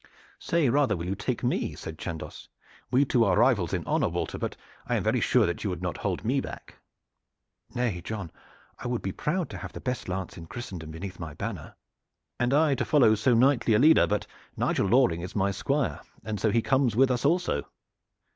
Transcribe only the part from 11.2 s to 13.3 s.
banner." "And I to follow